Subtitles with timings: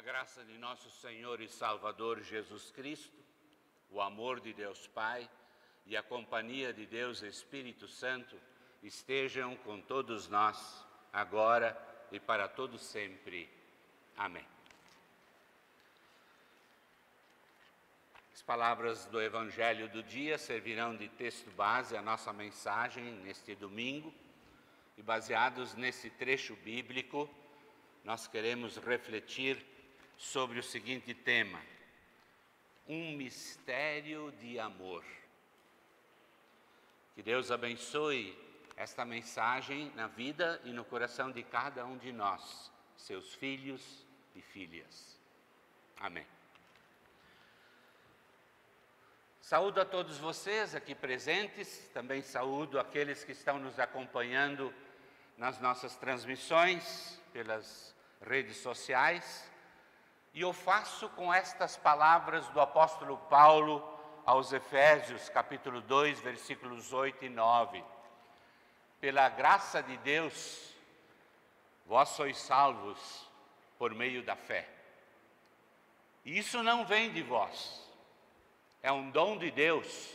[0.00, 3.18] A graça de nosso Senhor e Salvador Jesus Cristo,
[3.90, 5.28] o amor de Deus Pai
[5.84, 8.34] e a companhia de Deus Espírito Santo
[8.82, 11.78] estejam com todos nós, agora
[12.10, 13.46] e para todo sempre.
[14.16, 14.46] Amém.
[18.32, 24.14] As palavras do Evangelho do dia servirão de texto base à nossa mensagem neste domingo
[24.96, 27.28] e baseados nesse trecho bíblico,
[28.02, 29.62] nós queremos refletir
[30.20, 31.60] sobre o seguinte tema:
[32.86, 35.02] um mistério de amor.
[37.14, 38.38] Que Deus abençoe
[38.76, 44.06] esta mensagem na vida e no coração de cada um de nós, seus filhos
[44.36, 45.18] e filhas.
[45.98, 46.26] Amém.
[49.40, 54.72] Saúdo a todos vocês aqui presentes, também saúdo aqueles que estão nos acompanhando
[55.36, 59.49] nas nossas transmissões pelas redes sociais.
[60.32, 63.82] E eu faço com estas palavras do apóstolo Paulo
[64.24, 67.84] aos Efésios, capítulo 2, versículos 8 e 9.
[69.00, 70.72] Pela graça de Deus,
[71.84, 73.28] vós sois salvos
[73.76, 74.68] por meio da fé.
[76.24, 77.82] E isso não vem de vós,
[78.82, 80.14] é um dom de Deus,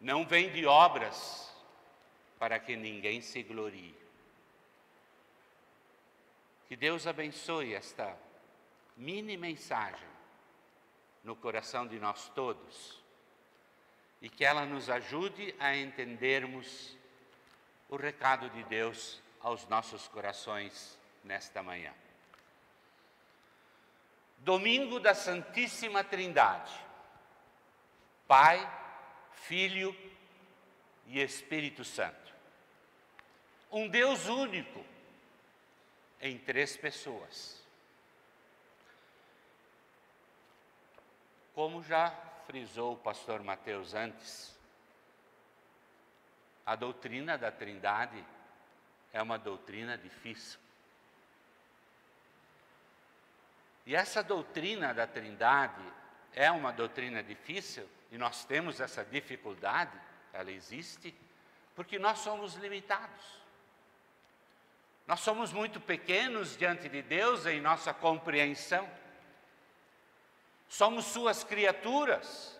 [0.00, 1.52] não vem de obras,
[2.38, 3.96] para que ninguém se glorie.
[6.68, 8.16] Que Deus abençoe esta
[8.96, 10.08] mini mensagem
[11.22, 13.02] no coração de nós todos
[14.22, 16.96] e que ela nos ajude a entendermos
[17.88, 21.92] o recado de Deus aos nossos corações nesta manhã.
[24.38, 26.72] Domingo da Santíssima Trindade,
[28.26, 28.58] Pai,
[29.32, 29.94] Filho
[31.06, 32.34] e Espírito Santo.
[33.70, 34.84] Um Deus único
[36.20, 37.65] em três pessoas.
[41.56, 42.10] Como já
[42.46, 44.54] frisou o pastor Mateus antes,
[46.66, 48.22] a doutrina da Trindade
[49.10, 50.60] é uma doutrina difícil.
[53.86, 55.82] E essa doutrina da Trindade
[56.34, 59.98] é uma doutrina difícil, e nós temos essa dificuldade,
[60.34, 61.14] ela existe,
[61.74, 63.40] porque nós somos limitados.
[65.06, 68.86] Nós somos muito pequenos diante de Deus em nossa compreensão
[70.68, 72.58] somos suas criaturas,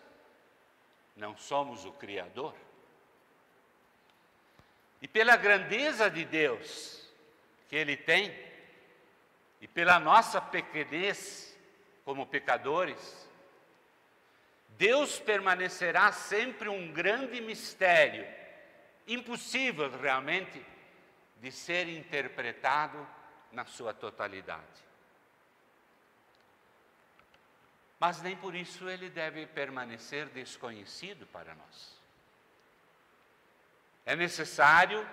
[1.15, 2.53] não somos o Criador.
[5.01, 7.07] E pela grandeza de Deus
[7.69, 8.33] que Ele tem,
[9.59, 11.55] e pela nossa pequenez
[12.05, 13.27] como pecadores,
[14.69, 18.27] Deus permanecerá sempre um grande mistério,
[19.07, 20.63] impossível realmente
[21.41, 23.05] de ser interpretado
[23.51, 24.87] na sua totalidade.
[27.99, 31.97] Mas nem por isso ele deve permanecer desconhecido para nós.
[34.05, 35.07] É necessário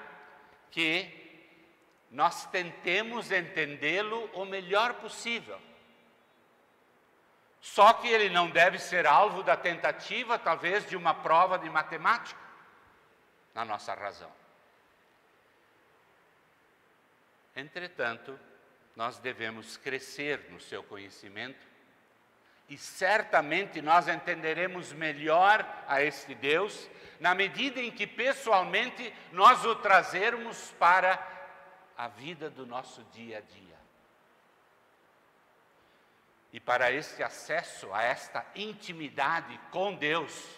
[0.71, 1.23] que
[2.11, 5.61] nós tentemos entendê-lo o melhor possível.
[7.61, 12.39] Só que ele não deve ser alvo da tentativa, talvez, de uma prova de matemática,
[13.55, 14.31] na nossa razão.
[17.57, 18.39] Entretanto,
[18.95, 21.74] nós devemos crescer no seu conhecimento
[22.69, 26.89] e certamente nós entenderemos melhor a este Deus
[27.21, 31.19] na medida em que pessoalmente nós o trazermos para
[31.97, 33.75] a vida do nosso dia a dia.
[36.53, 40.49] E para este acesso a esta intimidade com Deus,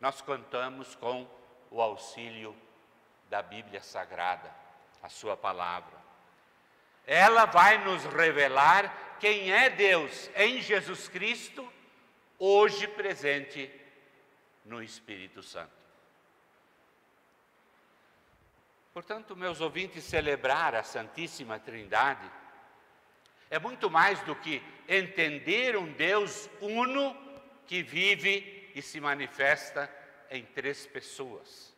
[0.00, 1.26] nós contamos com
[1.70, 2.54] o auxílio
[3.30, 4.52] da Bíblia Sagrada,
[5.02, 5.96] a Sua palavra.
[7.06, 11.70] Ela vai nos revelar quem é Deus em Jesus Cristo,
[12.38, 13.70] hoje presente
[14.64, 15.82] no Espírito Santo.
[18.92, 22.30] Portanto, meus ouvintes, celebrar a Santíssima Trindade
[23.48, 27.16] é muito mais do que entender um Deus uno
[27.66, 29.90] que vive e se manifesta
[30.30, 31.74] em três pessoas.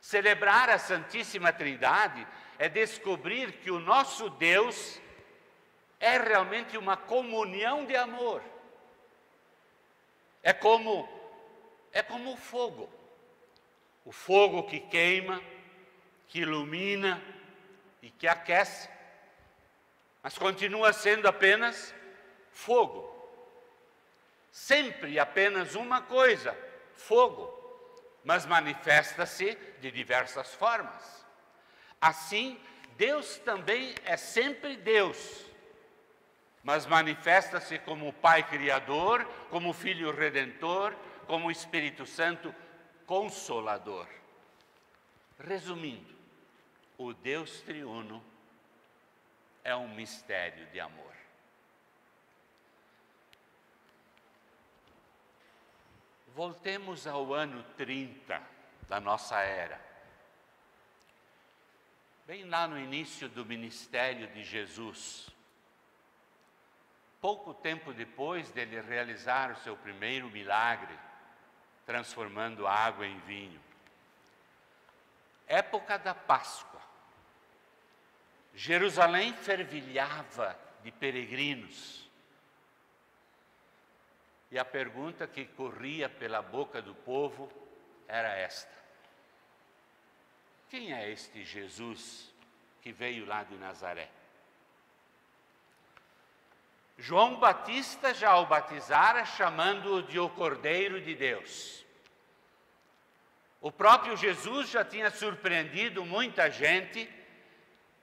[0.00, 2.26] Celebrar a Santíssima Trindade
[2.58, 5.00] é descobrir que o nosso Deus
[6.00, 8.42] é realmente uma comunhão de amor.
[10.42, 11.06] É como
[11.92, 12.88] é como o fogo.
[14.04, 15.42] O fogo que queima,
[16.26, 17.22] que ilumina
[18.00, 18.88] e que aquece,
[20.22, 21.94] mas continua sendo apenas
[22.50, 23.08] fogo.
[24.50, 26.56] Sempre apenas uma coisa,
[26.94, 27.52] fogo,
[28.24, 31.26] mas manifesta-se de diversas formas.
[32.00, 32.58] Assim,
[32.96, 35.49] Deus também é sempre Deus
[36.62, 40.94] mas manifesta-se como Pai Criador, como Filho Redentor,
[41.26, 42.54] como Espírito Santo
[43.06, 44.06] Consolador.
[45.38, 46.14] Resumindo,
[46.98, 48.22] o Deus triuno
[49.64, 51.10] é um mistério de amor.
[56.34, 58.40] Voltemos ao ano 30
[58.88, 59.80] da nossa era.
[62.26, 65.28] Bem lá no início do ministério de Jesus.
[67.20, 70.98] Pouco tempo depois dele realizar o seu primeiro milagre,
[71.84, 73.60] transformando água em vinho.
[75.46, 76.80] Época da Páscoa.
[78.54, 82.08] Jerusalém fervilhava de peregrinos.
[84.50, 87.52] E a pergunta que corria pela boca do povo
[88.08, 88.72] era esta:
[90.68, 92.32] Quem é este Jesus
[92.80, 94.08] que veio lá de Nazaré?
[97.00, 101.82] João Batista já o batizara chamando-o de o Cordeiro de Deus.
[103.58, 107.10] O próprio Jesus já tinha surpreendido muita gente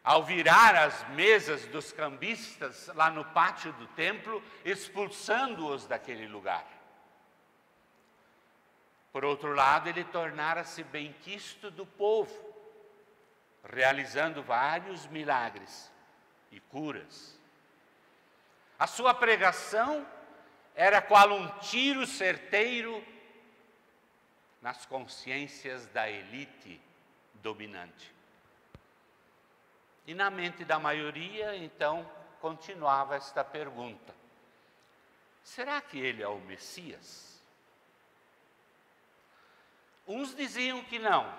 [0.04, 6.66] ao virar as mesas dos cambistas lá no pátio do templo, expulsando-os daquele lugar.
[9.12, 12.34] Por outro lado, ele tornara-se benquisto do povo,
[13.64, 15.92] realizando vários milagres
[16.52, 17.37] e curas.
[18.80, 20.06] A sua pregação
[20.76, 23.04] era qual um tiro certeiro
[24.62, 26.80] nas consciências da elite
[27.36, 28.14] dominante.
[30.06, 32.10] E na mente da maioria, então,
[32.40, 34.14] continuava esta pergunta:
[35.44, 37.42] será que ele é o Messias?
[40.08, 41.34] Uns diziam que não,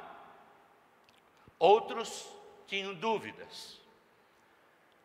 [1.59, 2.29] outros
[2.67, 3.81] tinham dúvidas.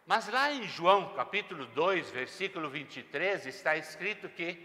[0.05, 4.57] Mas lá em João capítulo 2, versículo 23, está escrito que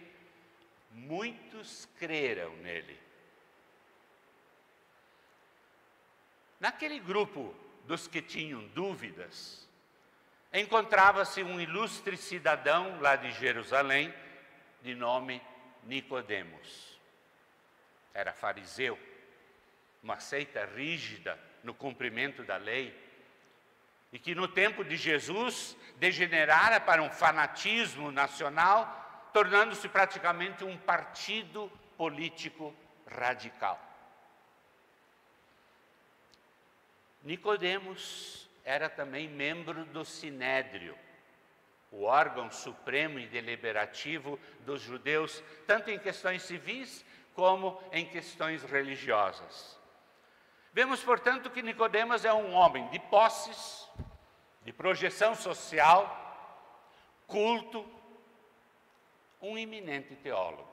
[0.91, 2.99] muitos creram nele.
[6.59, 7.55] Naquele grupo
[7.85, 9.69] dos que tinham dúvidas,
[10.53, 14.13] encontrava-se um ilustre cidadão lá de Jerusalém,
[14.83, 15.41] de nome
[15.85, 16.99] Nicodemos.
[18.13, 18.99] Era fariseu,
[20.03, 23.08] uma seita rígida no cumprimento da lei
[24.13, 31.71] e que no tempo de Jesus degenerara para um fanatismo nacional, tornando-se praticamente um partido
[31.97, 32.75] político
[33.07, 33.79] radical.
[37.23, 40.97] Nicodemos era também membro do Sinédrio,
[41.91, 49.79] o órgão supremo e deliberativo dos judeus, tanto em questões civis como em questões religiosas.
[50.73, 53.88] Vemos, portanto, que Nicodemos é um homem de posses,
[54.69, 56.05] de projeção social,
[57.27, 57.91] culto,
[59.41, 60.69] um iminente teólogo.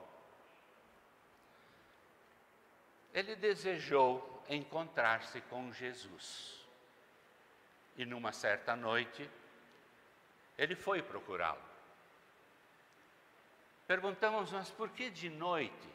[3.14, 6.62] Ele desejou encontrar-se com Jesus.
[7.96, 9.30] E numa certa noite,
[10.58, 11.64] ele foi procurá-lo.
[13.86, 15.88] Perguntamos, mas por que de noite?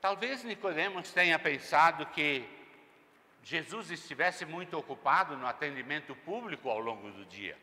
[0.00, 2.48] Talvez Nicodemos tenha pensado que
[3.46, 7.56] Jesus estivesse muito ocupado no atendimento público ao longo do dia.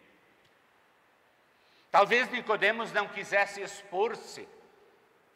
[1.92, 4.48] Talvez Nicodemos não quisesse expor-se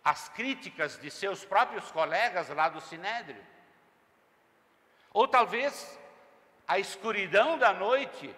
[0.01, 3.45] às críticas de seus próprios colegas lá do Sinédrio.
[5.11, 5.99] Ou talvez
[6.65, 8.33] a escuridão da noite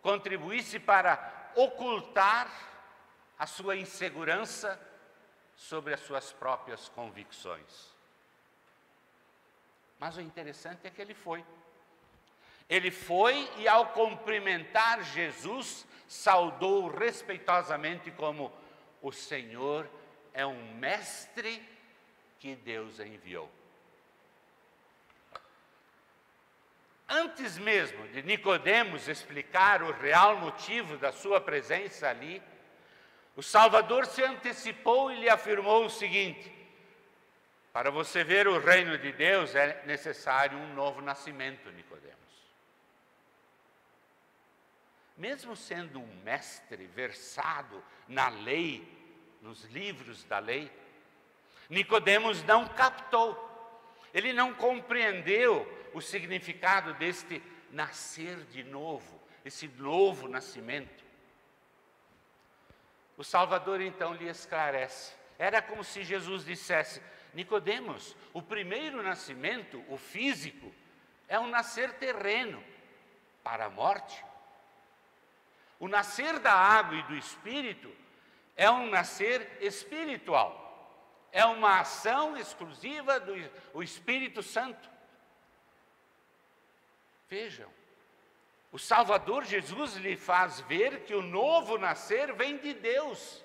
[0.00, 2.48] contribuísse para ocultar
[3.36, 4.80] a sua insegurança
[5.56, 7.91] sobre as suas próprias convicções.
[10.02, 11.44] Mas o interessante é que ele foi.
[12.68, 18.52] Ele foi e, ao cumprimentar Jesus, saudou respeitosamente como
[19.00, 19.88] o Senhor
[20.34, 21.62] é um mestre
[22.40, 23.48] que Deus enviou.
[27.08, 32.42] Antes mesmo de Nicodemos explicar o real motivo da sua presença ali,
[33.36, 36.61] o Salvador se antecipou e lhe afirmou o seguinte:
[37.72, 42.12] para você ver o reino de Deus é necessário um novo nascimento, Nicodemos.
[45.16, 48.86] Mesmo sendo um mestre versado na lei,
[49.40, 50.70] nos livros da lei,
[51.70, 53.50] Nicodemos não captou.
[54.12, 61.02] Ele não compreendeu o significado deste nascer de novo, esse novo nascimento.
[63.16, 65.14] O Salvador então lhe esclarece.
[65.38, 67.00] Era como se Jesus dissesse:
[67.34, 70.72] Nicodemos, o primeiro nascimento, o físico,
[71.28, 72.62] é um nascer terreno
[73.42, 74.24] para a morte.
[75.80, 77.90] O nascer da água e do espírito
[78.56, 80.60] é um nascer espiritual.
[81.32, 84.90] É uma ação exclusiva do Espírito Santo.
[87.28, 87.70] Vejam,
[88.70, 93.41] o Salvador Jesus lhe faz ver que o novo nascer vem de Deus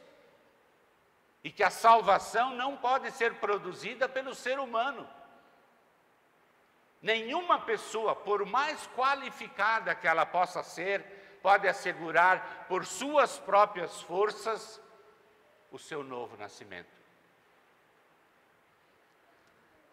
[1.48, 5.10] e que a salvação não pode ser produzida pelo ser humano.
[7.02, 14.82] Nenhuma pessoa, por mais qualificada que ela possa ser, pode assegurar por suas próprias forças
[15.72, 16.92] o seu novo nascimento.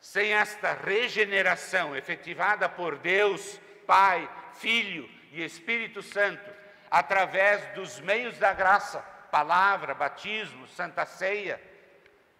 [0.00, 6.50] Sem esta regeneração efetivada por Deus, Pai, Filho e Espírito Santo,
[6.90, 11.60] através dos meios da graça, palavra, batismo, santa ceia,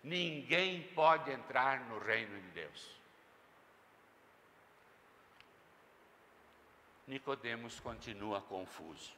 [0.01, 3.01] ninguém pode entrar no reino de Deus.
[7.05, 9.13] Nicodemos continua confuso.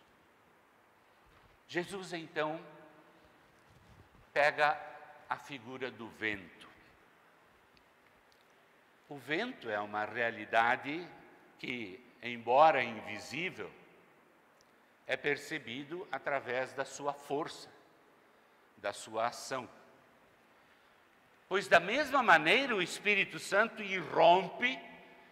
[1.68, 2.58] Jesus então
[4.32, 4.80] pega
[5.28, 6.66] a figura do vento.
[9.06, 11.06] O vento é uma realidade
[11.58, 13.70] que, embora invisível,
[15.06, 17.68] é percebido através da sua força,
[18.76, 19.68] da sua ação.
[21.48, 24.78] Pois, da mesma maneira, o Espírito Santo irrompe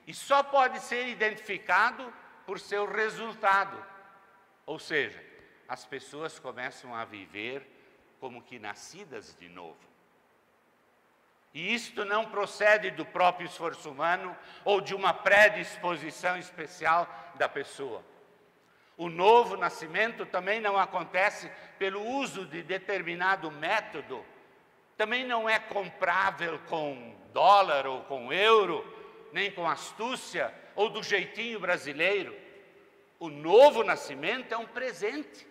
[0.07, 2.13] e só pode ser identificado
[2.47, 3.85] por seu resultado.
[4.65, 5.23] Ou seja,
[5.69, 7.67] as pessoas começam a viver
[8.21, 9.77] como que nascidas de novo.
[11.53, 18.05] E isto não procede do próprio esforço humano ou de uma predisposição especial da pessoa.
[18.97, 24.25] O novo nascimento também não acontece pelo uso de determinado método,
[24.97, 28.85] também não é comprável com dólar ou com euro,
[29.33, 32.37] nem com astúcia ou do jeitinho brasileiro.
[33.19, 35.47] O novo nascimento é um presente.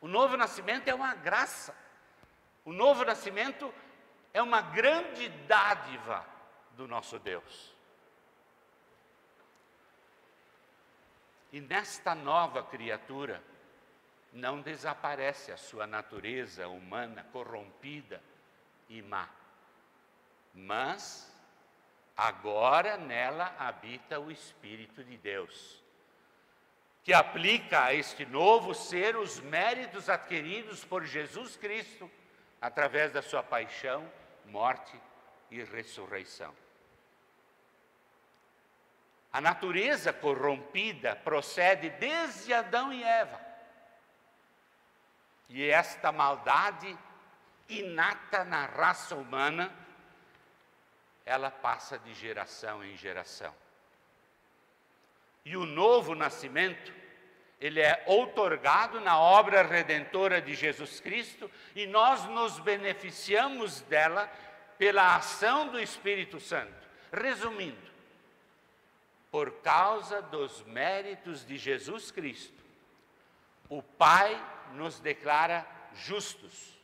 [0.00, 1.74] O novo nascimento é uma graça.
[2.64, 3.72] O novo nascimento
[4.34, 6.26] é uma grande dádiva
[6.72, 7.77] do nosso Deus.
[11.52, 13.42] E nesta nova criatura
[14.32, 18.22] não desaparece a sua natureza humana corrompida
[18.88, 19.28] e má,
[20.54, 21.32] mas
[22.16, 25.82] agora nela habita o Espírito de Deus
[27.08, 32.10] que aplica a este novo ser os méritos adquiridos por Jesus Cristo
[32.60, 34.06] através da sua paixão,
[34.44, 34.94] morte
[35.50, 36.54] e ressurreição.
[39.32, 43.40] A natureza corrompida procede desde Adão e Eva.
[45.48, 46.96] E esta maldade
[47.68, 49.72] inata na raça humana,
[51.24, 53.54] ela passa de geração em geração.
[55.44, 56.92] E o novo nascimento,
[57.60, 64.30] ele é outorgado na obra redentora de Jesus Cristo e nós nos beneficiamos dela
[64.78, 66.88] pela ação do Espírito Santo.
[67.12, 67.87] Resumindo,
[69.30, 72.62] por causa dos méritos de Jesus Cristo,
[73.68, 74.40] o Pai
[74.72, 76.78] nos declara justos.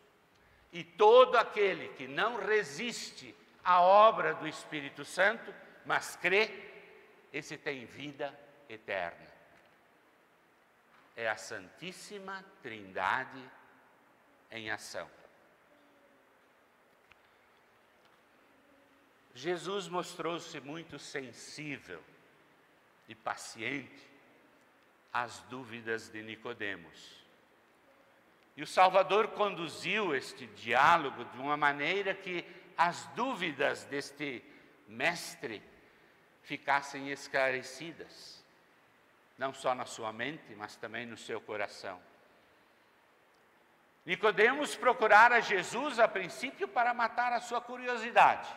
[0.72, 5.54] E todo aquele que não resiste à obra do Espírito Santo,
[5.86, 6.50] mas crê,
[7.32, 9.32] esse tem vida eterna.
[11.16, 13.42] É a Santíssima Trindade
[14.50, 15.08] em ação.
[19.34, 22.02] Jesus mostrou-se muito sensível
[23.08, 24.08] e paciente
[25.12, 27.25] às dúvidas de Nicodemos.
[28.56, 32.44] E o Salvador conduziu este diálogo de uma maneira que
[32.76, 34.42] as dúvidas deste
[34.88, 35.62] mestre
[36.42, 38.44] ficassem esclarecidas
[39.37, 42.00] não só na sua mente, mas também no seu coração.
[44.06, 48.49] Nicodemos procurara Jesus a princípio para matar a sua curiosidade,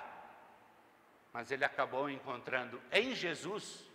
[1.32, 3.87] mas ele acabou encontrando em Jesus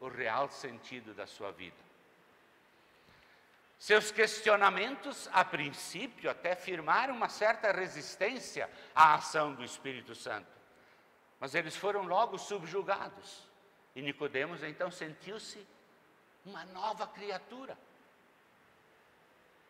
[0.00, 1.76] o real sentido da sua vida.
[3.78, 10.48] Seus questionamentos, a princípio, até firmaram uma certa resistência à ação do Espírito Santo,
[11.38, 13.46] mas eles foram logo subjugados.
[13.94, 15.66] E Nicodemos então sentiu-se
[16.44, 17.76] uma nova criatura.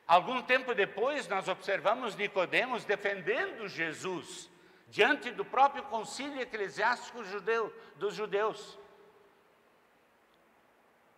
[0.06, 4.48] Algum tempo depois, nós observamos Nicodemos defendendo Jesus
[4.88, 8.78] diante do próprio concílio eclesiástico judeu, dos judeus.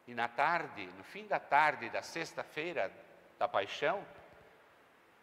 [0.08, 2.90] E na tarde, no fim da tarde da sexta-feira
[3.38, 4.02] da Paixão,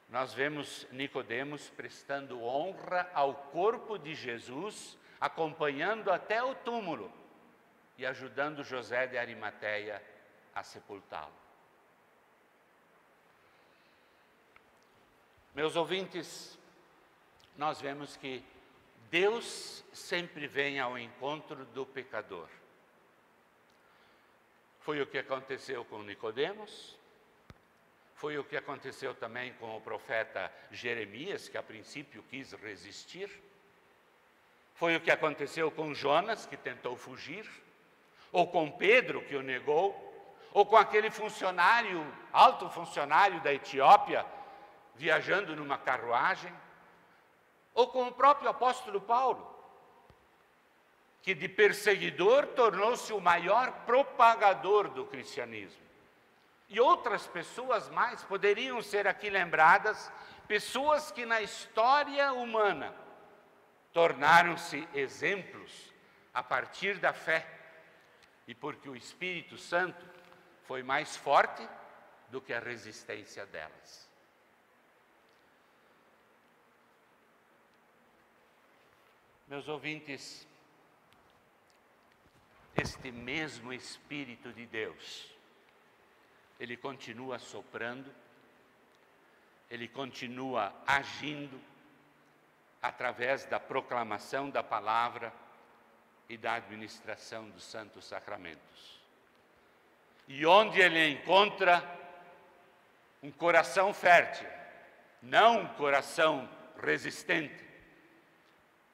[0.07, 7.11] nós vemos Nicodemos prestando honra ao corpo de Jesus, acompanhando até o túmulo
[7.97, 9.99] e ajudando José de Arimateia
[10.53, 11.33] a sepultá-lo.
[15.55, 16.59] Meus ouvintes,
[17.57, 18.45] nós vemos que
[19.09, 22.47] Deus sempre vem ao encontro do pecador.
[24.85, 26.95] Foi o que aconteceu com Nicodemos,
[28.13, 33.27] foi o que aconteceu também com o profeta Jeremias, que a princípio quis resistir.
[34.75, 37.49] Foi o que aconteceu com Jonas, que tentou fugir,
[38.31, 39.89] ou com Pedro, que o negou,
[40.53, 44.23] ou com aquele funcionário, alto funcionário da Etiópia,
[44.93, 46.53] viajando numa carruagem,
[47.73, 49.54] ou com o próprio apóstolo Paulo,
[51.25, 55.81] que de perseguidor tornou-se o maior propagador do cristianismo.
[56.69, 60.11] E outras pessoas mais poderiam ser aqui lembradas,
[60.47, 62.93] pessoas que na história humana
[63.91, 65.91] tornaram-se exemplos
[66.31, 67.43] a partir da fé,
[68.47, 70.05] e porque o Espírito Santo
[70.65, 71.67] foi mais forte
[72.29, 74.07] do que a resistência delas.
[79.47, 80.47] Meus ouvintes,
[82.75, 85.31] este mesmo Espírito de Deus,
[86.59, 88.13] ele continua soprando,
[89.69, 91.59] ele continua agindo
[92.81, 95.33] através da proclamação da palavra
[96.29, 98.99] e da administração dos santos sacramentos.
[100.27, 101.83] E onde ele encontra
[103.21, 104.47] um coração fértil,
[105.21, 106.49] não um coração
[106.81, 107.63] resistente,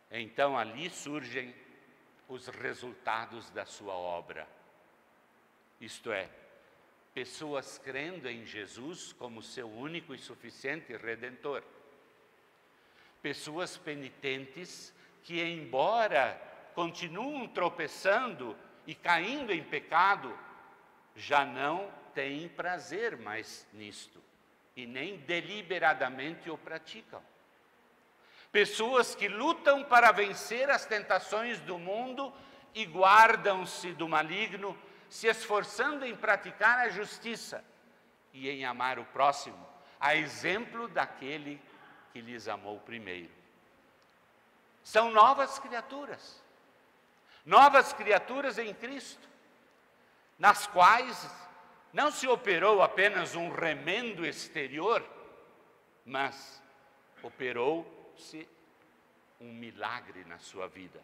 [0.09, 1.53] então ali surgem
[2.31, 4.47] os resultados da sua obra.
[5.81, 6.29] Isto é,
[7.13, 11.61] pessoas crendo em Jesus como seu único e suficiente redentor.
[13.21, 16.39] Pessoas penitentes que, embora
[16.73, 18.57] continuam tropeçando
[18.87, 20.33] e caindo em pecado,
[21.13, 24.23] já não têm prazer mais nisto
[24.73, 27.21] e nem deliberadamente o praticam.
[28.51, 32.33] Pessoas que lutam para vencer as tentações do mundo
[32.73, 34.77] e guardam-se do maligno,
[35.09, 37.63] se esforçando em praticar a justiça
[38.33, 39.67] e em amar o próximo,
[39.99, 41.61] a exemplo daquele
[42.11, 43.31] que lhes amou primeiro.
[44.83, 46.43] São novas criaturas,
[47.45, 49.29] novas criaturas em Cristo,
[50.37, 51.29] nas quais
[51.93, 55.05] não se operou apenas um remendo exterior,
[56.05, 56.61] mas
[57.21, 58.47] operou se
[59.39, 61.01] um milagre na sua vida,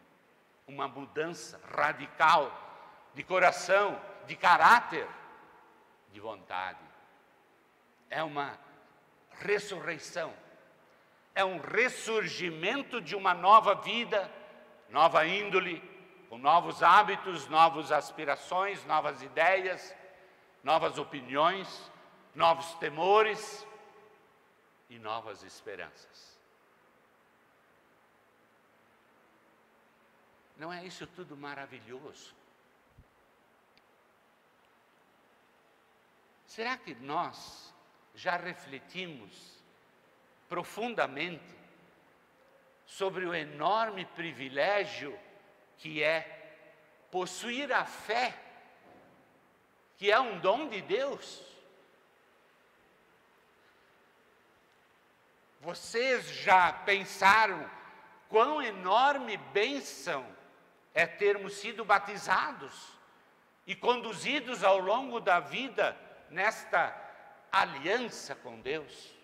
[0.68, 2.52] uma mudança radical
[3.14, 5.08] de coração, de caráter,
[6.12, 6.80] de vontade.
[8.10, 8.58] É uma
[9.40, 10.34] ressurreição,
[11.34, 14.32] é um ressurgimento de uma nova vida,
[14.90, 15.82] nova índole,
[16.30, 19.96] com novos hábitos, novas aspirações, novas ideias,
[20.64, 21.92] novas opiniões,
[22.36, 23.66] novos temores
[24.90, 26.37] e novas esperanças.
[30.58, 32.34] Não é isso tudo maravilhoso?
[36.48, 37.72] Será que nós
[38.16, 39.32] já refletimos
[40.50, 41.56] profundamente
[42.88, 45.18] sobre o enorme privilégio
[45.78, 46.56] que é
[47.12, 48.36] possuir a fé,
[49.98, 51.44] que é um dom de Deus?
[55.62, 57.70] Vocês já pensaram
[58.30, 60.37] quão enorme bênção
[60.98, 62.92] é termos sido batizados
[63.68, 65.96] e conduzidos ao longo da vida
[66.28, 66.92] nesta
[67.52, 69.16] aliança com Deus.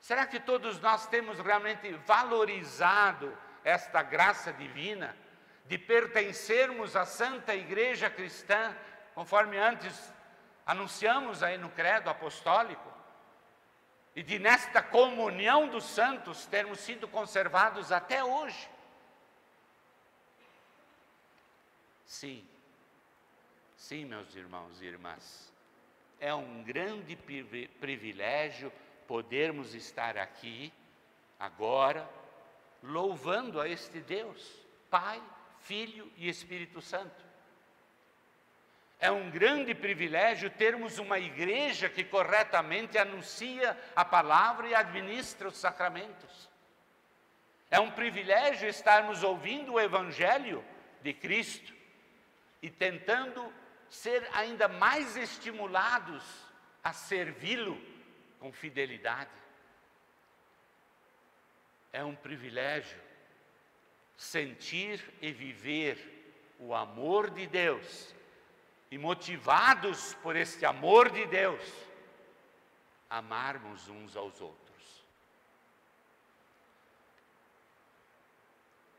[0.00, 5.16] Será que todos nós temos realmente valorizado esta graça divina
[5.66, 8.76] de pertencermos à Santa Igreja Cristã,
[9.14, 10.12] conforme antes
[10.66, 12.97] anunciamos aí no credo apostólico?
[14.18, 18.68] E de nesta comunhão dos santos termos sido conservados até hoje.
[22.04, 22.44] Sim,
[23.76, 25.52] sim, meus irmãos e irmãs,
[26.18, 27.16] é um grande
[27.78, 28.72] privilégio
[29.06, 30.72] podermos estar aqui,
[31.38, 32.10] agora,
[32.82, 34.52] louvando a este Deus,
[34.90, 35.22] Pai,
[35.60, 37.27] Filho e Espírito Santo.
[39.00, 45.56] É um grande privilégio termos uma igreja que corretamente anuncia a palavra e administra os
[45.56, 46.48] sacramentos.
[47.70, 50.64] É um privilégio estarmos ouvindo o Evangelho
[51.00, 51.72] de Cristo
[52.60, 53.52] e tentando
[53.88, 56.24] ser ainda mais estimulados
[56.82, 57.80] a servi-lo
[58.40, 59.30] com fidelidade.
[61.92, 62.98] É um privilégio
[64.16, 68.17] sentir e viver o amor de Deus
[68.90, 71.62] e motivados por este amor de Deus,
[73.08, 75.04] amarmos uns aos outros.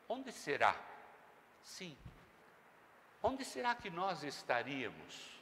[0.07, 0.75] Onde será?
[1.63, 1.97] Sim.
[3.21, 5.39] Onde será que nós estaríamos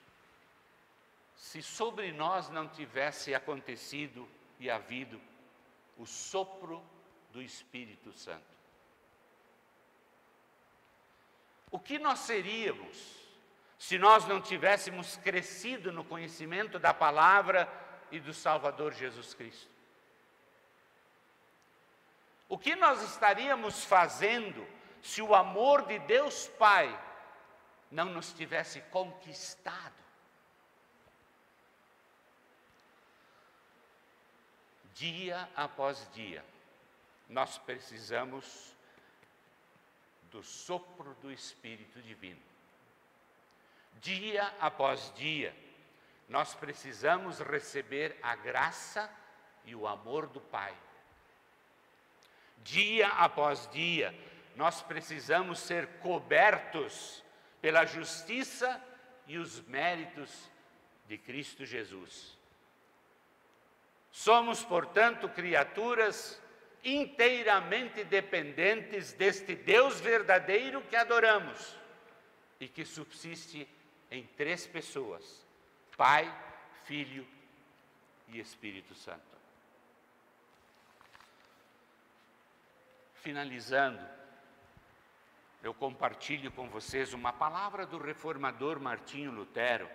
[1.35, 4.27] se sobre nós não tivesse acontecido
[4.59, 5.21] e havido
[5.97, 6.83] o sopro
[7.31, 8.57] do Espírito Santo?
[11.69, 13.26] O que nós seríamos
[13.77, 17.71] se nós não tivéssemos crescido no conhecimento da palavra
[18.11, 19.69] e do Salvador Jesus Cristo?
[22.49, 24.65] O que nós estaríamos fazendo
[25.01, 26.97] se o amor de Deus Pai
[27.91, 29.95] não nos tivesse conquistado?
[34.93, 36.43] Dia após dia,
[37.29, 38.75] nós precisamos
[40.31, 42.41] do sopro do Espírito Divino.
[44.01, 45.55] Dia após dia,
[46.29, 49.09] nós precisamos receber a graça
[49.65, 50.75] e o amor do Pai
[52.67, 54.13] dia após dia,
[54.55, 57.23] nós precisamos ser cobertos
[57.61, 58.83] pela justiça
[59.25, 60.49] e os méritos
[61.07, 62.37] de Cristo Jesus.
[64.11, 66.41] Somos, portanto, criaturas
[66.83, 71.77] inteiramente dependentes deste Deus verdadeiro que adoramos
[72.59, 73.67] e que subsiste
[74.11, 75.45] em três pessoas:
[75.95, 76.33] Pai,
[76.85, 77.27] Filho
[78.27, 79.37] e Espírito Santo.
[83.27, 83.99] finalizando,
[85.61, 89.89] eu compartilho com vocês uma palavra do reformador Martinho Lutero,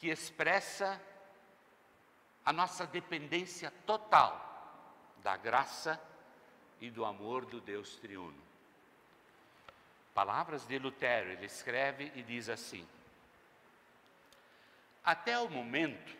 [0.00, 1.00] que expressa
[2.44, 4.44] a nossa dependência total
[5.22, 6.00] da graça
[6.80, 8.42] e do amor do Deus triuno.
[10.12, 12.84] Palavras de Lutero, ele escreve e diz assim:
[15.06, 16.16] Até o momento,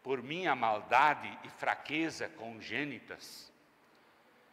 [0.00, 3.52] por minha maldade e fraqueza congênitas,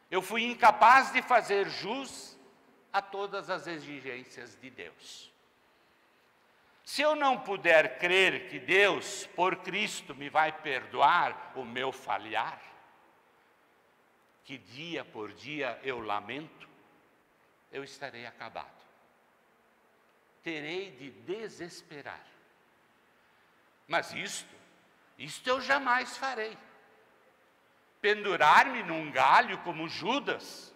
[0.10, 2.36] eu fui incapaz de fazer jus
[2.92, 5.32] a todas as exigências de Deus.
[6.84, 12.60] Se eu não puder crer que Deus, por Cristo, me vai perdoar o meu falhar,
[14.44, 16.68] que dia por dia eu lamento,
[17.72, 18.84] eu estarei acabado.
[20.42, 22.33] Terei de desesperar.
[23.88, 24.54] Mas isto,
[25.18, 26.58] isto eu jamais farei
[28.04, 30.76] pendurar-me num galho como Judas,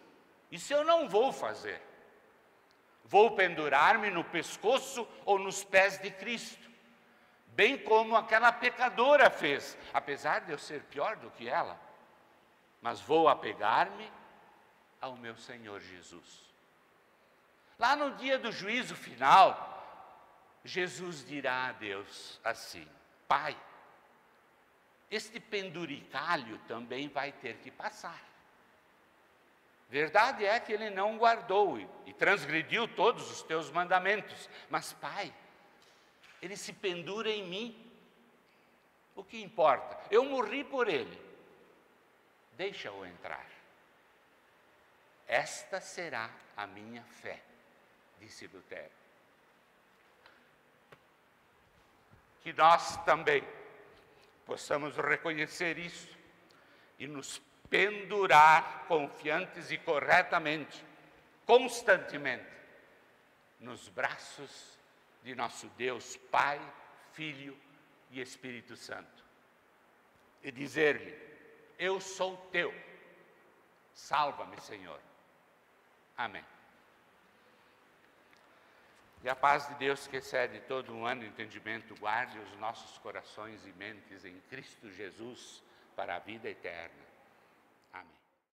[0.50, 1.82] isso eu não vou fazer.
[3.04, 6.72] Vou pendurar-me no pescoço ou nos pés de Cristo,
[7.48, 11.78] bem como aquela pecadora fez, apesar de eu ser pior do que ela,
[12.82, 14.10] mas vou apegar-me
[15.02, 16.48] ao meu Senhor Jesus.
[17.78, 19.77] Lá no dia do juízo final,
[20.68, 22.86] Jesus dirá a Deus assim:
[23.28, 23.58] Pai,
[25.10, 28.22] este penduricalho também vai ter que passar.
[29.90, 35.34] Verdade é que ele não guardou e transgrediu todos os teus mandamentos, mas, Pai,
[36.42, 37.92] ele se pendura em mim.
[39.16, 39.98] O que importa?
[40.12, 41.18] Eu morri por ele.
[42.58, 43.48] Deixa-o entrar.
[45.26, 47.42] Esta será a minha fé,
[48.20, 49.07] disse Lutero.
[52.48, 53.44] Que nós também
[54.46, 56.18] possamos reconhecer isso
[56.98, 60.82] e nos pendurar confiantes e corretamente,
[61.46, 62.48] constantemente,
[63.60, 64.80] nos braços
[65.24, 66.58] de nosso Deus Pai,
[67.12, 67.60] Filho
[68.12, 69.26] e Espírito Santo.
[70.42, 71.14] E dizer-lhe:
[71.78, 72.74] Eu sou teu,
[73.94, 75.02] salva-me, Senhor.
[76.16, 76.46] Amém.
[79.24, 83.66] E a paz de Deus, que excede todo um ano entendimento, guarde os nossos corações
[83.66, 85.64] e mentes em Cristo Jesus
[85.96, 87.07] para a vida eterna.